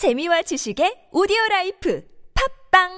[0.00, 2.02] 재미와 지식의 오디오 라이프
[2.72, 2.88] 팟빵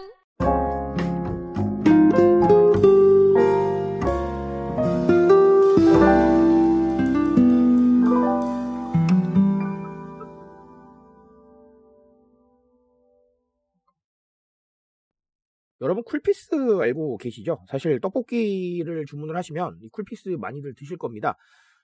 [15.81, 17.65] 여러분 쿨피스 알고 계시죠?
[17.67, 21.37] 사실 떡볶이를 주문을 하시면 이 쿨피스 많이들 드실 겁니다.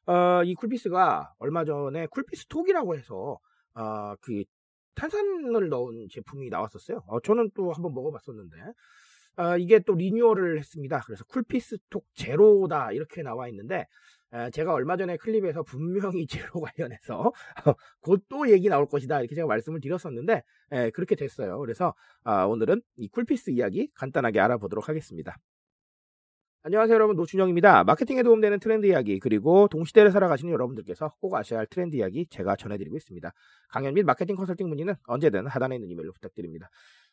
[0.06, 3.40] 어, 이 쿨피스가 얼마 전에 쿨피스 톡이라고 해서
[3.74, 4.44] 어, 그
[4.98, 7.04] 탄산을 넣은 제품이 나왔었어요.
[7.06, 8.56] 어, 저는 또 한번 먹어봤었는데
[9.36, 11.00] 어, 이게 또 리뉴얼을 했습니다.
[11.06, 13.86] 그래서 쿨피스 톡 제로다 이렇게 나와 있는데
[14.32, 17.32] 에, 제가 얼마 전에 클립에서 분명히 제로 관련해서
[18.00, 21.58] 곧 또 얘기 나올 것이다 이렇게 제가 말씀을 드렸었는데 에, 그렇게 됐어요.
[21.60, 25.36] 그래서 아, 오늘은 이 쿨피스 이야기 간단하게 알아보도록 하겠습니다.
[26.64, 27.84] 안녕하세요 여러분 노준영입니다.
[27.84, 32.96] 마케팅에 도움되는 트렌드 이야기 그리고 동시대를 살아가시는 여러분들께서 꼭 아셔야 할 트렌드 이야기 제가 전해드리고
[32.96, 33.32] 있습니다.
[33.68, 36.68] 강연 및 마케팅 컨설팅 문의는 언제든 하단에 있는 이메일로 부탁드립니다.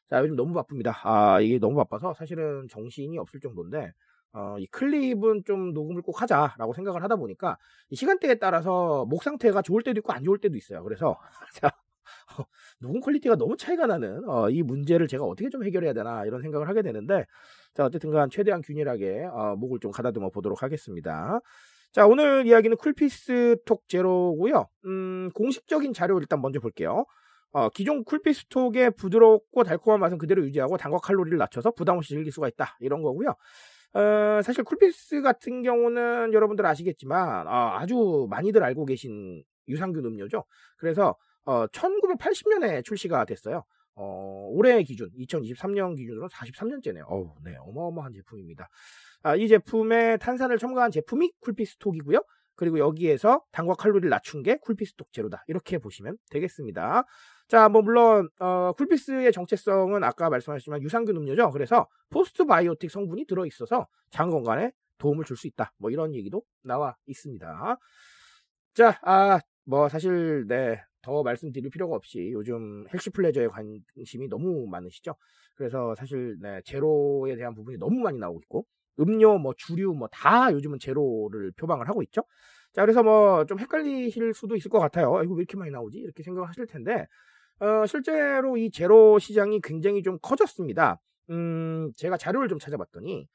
[0.09, 0.99] 자 요즘 너무 바쁩니다.
[1.03, 3.91] 아 이게 너무 바빠서 사실은 정신이 없을 정도인데
[4.33, 7.57] 어, 이 클립은 좀 녹음을 꼭 하자라고 생각을 하다 보니까
[7.89, 10.83] 이 시간대에 따라서 목 상태가 좋을 때도 있고 안 좋을 때도 있어요.
[10.83, 11.17] 그래서
[11.53, 11.84] 자, 어,
[12.79, 16.67] 녹음 quality가 너무 차이가 나는 어, 이 문제를 제가 어떻게 좀 해결해야 되나 이런 생각을
[16.67, 17.25] 하게 되는데
[17.73, 21.39] 자 어쨌든간 최대한 균일하게 어, 목을 좀 가다듬어 보도록 하겠습니다.
[21.91, 24.67] 자 오늘 이야기는 쿨피스 톡 제로고요.
[24.85, 27.05] 음, 공식적인 자료 일단 먼저 볼게요.
[27.51, 32.31] 어, 기존 쿨피스 톡의 부드럽고 달콤한 맛은 그대로 유지하고 당과 칼로리를 낮춰서 부담 없이 즐길
[32.31, 33.33] 수가 있다 이런 거고요.
[33.93, 40.43] 어, 사실 쿨피스 같은 경우는 여러분들 아시겠지만 어, 아주 많이들 알고 계신 유산균 음료죠.
[40.77, 43.63] 그래서 어, 1980년에 출시가 됐어요.
[43.95, 47.05] 어, 올해 기준, 2023년 기준으로 43년째네요.
[47.07, 48.67] 어우, 네, 어마어마한 제품입니다.
[49.23, 52.21] 아, 이 제품에 탄산을 첨가한 제품이 쿨피스톡이고요.
[52.57, 55.43] 그리고 여기에서 당과 칼로리를 낮춘 게 쿨피스톡 제로다.
[55.47, 57.03] 이렇게 보시면 되겠습니다.
[57.47, 61.51] 자, 뭐 물론 어, 쿨피스의 정체성은 아까 말씀하셨지만 유산균 음료죠.
[61.51, 65.73] 그래서 포스트바이오틱 성분이 들어 있어서 장 건강에 도움을 줄 수 있다.
[65.77, 67.77] 뭐 이런 얘기도 나와 있습니다.
[68.73, 75.15] 자, 아, 뭐 사실 네, 더 말씀드릴 필요가 없이 요즘 헬시 플레저에 관심이 너무 많으시죠.
[75.55, 78.65] 그래서 사실 네, 제로에 대한 부분이 너무 많이 나오고 있고
[78.99, 82.23] 음료 뭐 주류 뭐 다 요즘은 제로를 표방을 하고 있죠.
[82.73, 85.21] 자, 그래서 뭐 좀 헷갈리실 수도 있을 것 같아요.
[85.23, 85.99] 이거 왜 이렇게 많이 나오지?
[85.99, 87.05] 이렇게 생각하실 텐데
[87.59, 90.99] 어, 실제로 이 제로 시장이 굉장히 좀 커졌습니다.
[91.29, 93.27] 음, 제가 자료를 좀 찾아봤더니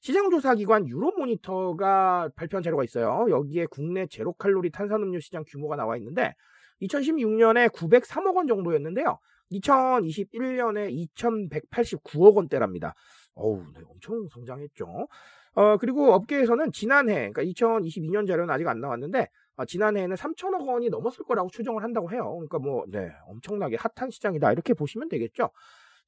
[0.00, 3.26] 시장조사기관 유로모니터가 발표한 자료가 있어요.
[3.30, 6.34] 여기에 국내 제로 칼로리 탄산음료 시장 규모가 나와 있는데
[6.82, 9.18] 2016년에 903억 원 정도였는데요.
[9.52, 12.94] 2021년에 2189억 원대랍니다.
[13.34, 15.08] 어우, 네, 엄청 성장했죠.
[15.54, 21.24] 어, 그리고 업계에서는 지난해, 그러니까 2022년 자료는 아직 안 나왔는데, 어, 지난해에는 3천억 원이 넘었을
[21.24, 22.32] 거라고 추정을 한다고 해요.
[22.36, 24.52] 그러니까 뭐, 네, 엄청나게 핫한 시장이다.
[24.52, 25.50] 이렇게 보시면 되겠죠.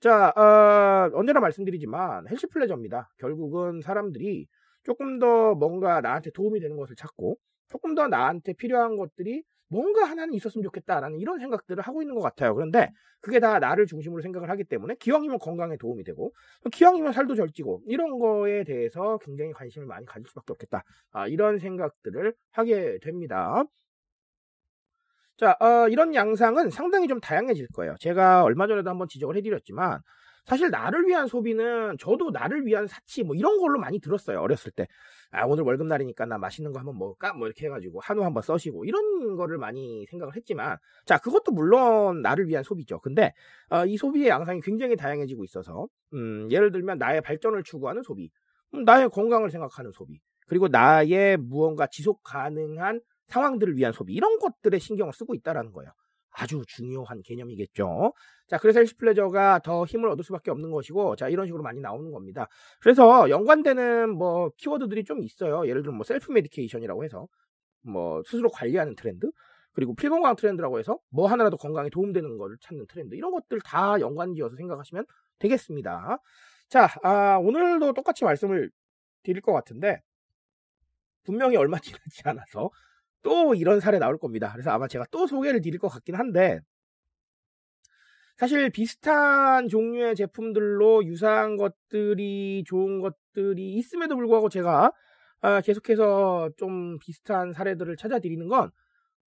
[0.00, 3.10] 자, 어, 언제나 말씀드리지만, 헬시 플레저입니다.
[3.18, 4.46] 결국은 사람들이
[4.84, 7.36] 조금 더 뭔가 나한테 도움이 되는 것을 찾고,
[7.68, 12.54] 조금 더 나한테 필요한 것들이 뭔가 하나는 있었으면 좋겠다라는 이런 생각들을 하고 있는 것 같아요.
[12.54, 16.32] 그런데 그게 다 나를 중심으로 생각을 하기 때문에 기왕이면 건강에 도움이 되고
[16.72, 20.82] 기왕이면 살도 절 찌고 이런 거에 대해서 굉장히 관심을 많이 가질 수밖에 없겠다.
[21.12, 23.64] 아, 이런 생각들을 하게 됩니다.
[25.36, 27.94] 자, 어, 이런 양상은 상당히 좀 다양해질 거예요.
[27.98, 30.00] 제가 얼마 전에도 한번 지적을 해드렸지만
[30.44, 34.40] 사실 나를 위한 소비는 저도 나를 위한 사치 뭐 이런 걸로 많이 들었어요.
[34.40, 34.86] 어렸을 때.
[35.30, 37.34] 아, 오늘 월급날이니까 나 맛있는 거 한번 먹을까?
[37.34, 42.48] 뭐 이렇게 해가지고 한우 한번 써시고 이런 거를 많이 생각을 했지만 자, 그것도 물론 나를
[42.48, 43.00] 위한 소비죠.
[43.00, 43.32] 근데
[43.68, 48.30] 어, 이 소비의 양상이 굉장히 다양해지고 있어서 음, 예를 들면 나의 발전을 추구하는 소비,
[48.74, 54.78] 음, 나의 건강을 생각하는 소비, 그리고 나의 무언가 지속 가능한 상황들을 위한 소비 이런 것들에
[54.78, 55.92] 신경을 쓰고 있다라는 거예요.
[56.30, 58.12] 아주 중요한 개념이겠죠.
[58.48, 62.10] 자, 그래서 헬스 플레저가 더 힘을 얻을 수밖에 없는 것이고, 자, 이런 식으로 많이 나오는
[62.10, 62.48] 겁니다.
[62.80, 65.66] 그래서 연관되는 뭐 키워드들이 좀 있어요.
[65.66, 67.26] 예를 들면 뭐 self medication이라고 해서
[67.82, 69.30] 뭐 스스로 관리하는 트렌드,
[69.72, 74.56] 그리고 필건강 트렌드라고 해서 뭐 하나라도 건강에 도움되는 것을 찾는 트렌드, 이런 것들 다 연관지어서
[74.56, 75.04] 생각하시면
[75.38, 76.18] 되겠습니다.
[76.68, 78.70] 자, 아, 오늘도 똑같이 말씀을
[79.22, 80.00] 드릴 것 같은데,
[81.24, 82.70] 분명히 얼마 지나지 않아서
[83.22, 84.50] 또 이런 사례 나올 겁니다.
[84.52, 86.60] 그래서 아마 제가 또 소개를 드릴 것 같긴 한데,
[88.36, 94.92] 사실 비슷한 종류의 제품들로 유사한 것들이 좋은 것들이 있음에도 불구하고 제가
[95.42, 98.70] 아, 계속해서 좀 비슷한 사례들을 찾아드리는 건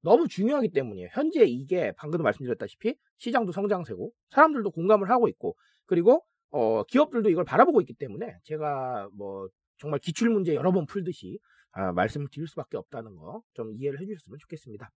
[0.03, 1.09] 너무 중요하기 때문이에요.
[1.13, 5.57] 현재 이게 방금도 말씀드렸다시피 시장도 성장세고 사람들도 공감을 하고 있고
[5.87, 9.49] 그리고 어, 기업들도 이걸 바라보고 있기 때문에 제가 뭐
[9.79, 11.39] 정말 기출 문제 여러 번 풀듯이
[11.73, 14.91] 아, 말씀을 드릴 수밖에 없다는 거 좀 이해를 해주셨으면 좋겠습니다.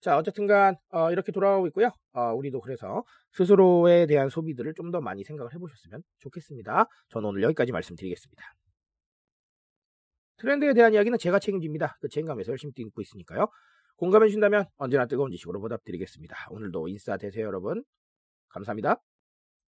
[0.00, 1.90] 자, 어쨌든간 어, 이렇게 돌아가고 있고요.
[2.12, 3.02] 어, 우리도 그래서
[3.32, 6.86] 스스로에 대한 소비들을 좀 더 많이 생각을 해보셨으면 좋겠습니다.
[7.08, 8.44] 저는 오늘 여기까지 말씀드리겠습니다.
[10.38, 11.96] 트렌드에 대한 이야기는 제가 책임집니다.
[12.00, 13.48] 그 책임감에서 열심히 뛰고 있으니까요.
[13.96, 16.36] 공감해 주신다면 언제나 뜨거운 지식으로 보답드리겠습니다.
[16.50, 17.82] 오늘도 인싸 되세요, 여러분.
[18.50, 19.05] 감사합니다.